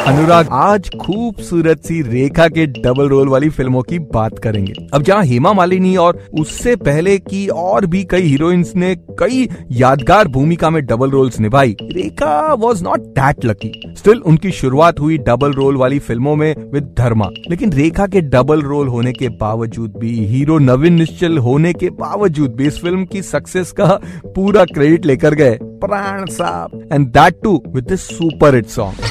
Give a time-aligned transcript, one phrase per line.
[0.00, 5.24] अनुराग, आज खूबसूरत सी रेखा के डबल रोल वाली फ़िल्मों की बात करेंगे। अब जहाँ
[5.24, 10.84] हेमा मालिनी और उससे पहले की और भी कई हीरोइंस ने कई यादगार भूमिका में
[10.86, 15.98] डबल रोल्स निभाई, Rekha was not that lucky still उनकी शुरुआत हुई डबल रोल वाली
[15.98, 20.94] फ़िल्मों में विद धर्मा। लेकिन रेखा के डबल रोल होने के बावजूद भी, हीरो नवीन
[20.94, 26.24] निश्चल होने के बावजूद भी इस फ़िल्म की सक्सेस का पूरा क्रेडिट लेकर गए प्राण
[26.26, 29.09] साहब। And that too with super hit song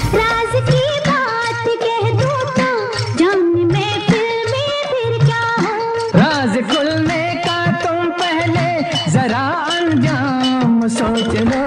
[6.40, 8.68] राज खुलने का तुम पहले
[9.12, 9.40] जरा
[9.72, 11.64] अंजाम सोच लो।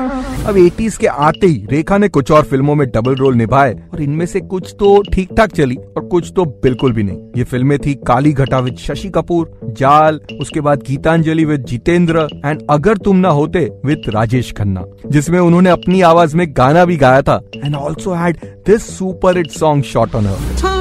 [0.48, 4.02] अब 80s के आते ही रेखा ने कुछ और फ़िल्मों में डबल रोल निभाए और
[4.02, 7.78] इनमें से कुछ तो ठीक ठाक चली और कुछ तो बिल्कुल भी नहीं। ये फ़िल्में
[7.78, 13.16] थी काली घटा विद शशि कपूर जाल उसके बाद गीतांजलि विद जितेंद्र एंड अगर तुम
[13.18, 17.74] ना होते विद राजेश खन्ना जिसमें उन्होंने अपनी आवाज़ में गाना भी गाया था। And
[17.76, 20.71] also had this super hit song shot on her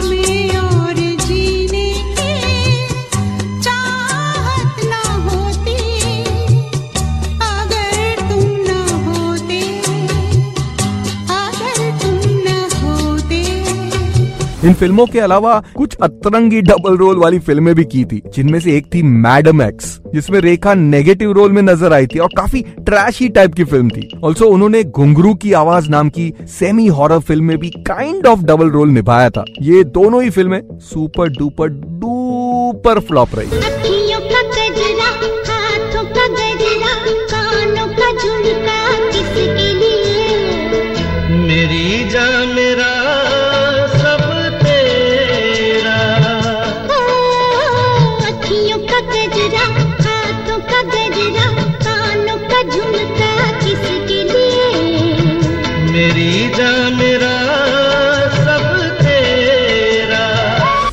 [14.66, 18.76] इन फ़िल्मों के अलावा कुछ अतरंगी डबल रोल वाली फ़िल्में भी की थी, जिनमें से
[18.78, 23.30] एक थी मैडम एक्स जिसमें रेखा नेगेटिव रोल में नज़र आई थी और काफ़ी ट्रैशी
[23.30, 27.58] टाइप की फ़िल्म थी। ऑल्सो उन्होंने घुंगरू की आवाज़ नाम की सेमी हॉरर फ़िल्म में
[27.58, 30.62] भी काइंड ऑफ़ डबल रोल निभाया था। ये दोनों ही फ़िल्में
[30.92, 34.01] सुपर डुपर डूपर फ्लॉप रही।
[56.02, 57.32] मेरी जान मेरा
[58.36, 58.64] सब
[59.02, 60.22] तेरा।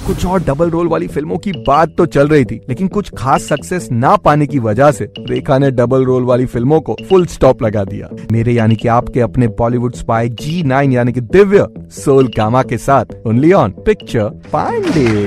[0.06, 3.42] कुछ और डबल रोल वाली फ़िल्मों की बात तो चल रही थी लेकिन कुछ खास
[3.42, 7.62] सक्सेस ना पाने की वजह से रेखा ने डबल रोल वाली फ़िल्मों को फुल स्टॉप
[7.62, 12.28] लगा दिया। मेरे यानी कि आपके अपने बॉलीवुड स्पाई जी नाइन यानी कि दिव्य सोल
[12.36, 15.26] गामा के साथ ओनली ऑन पिक्चर पांडे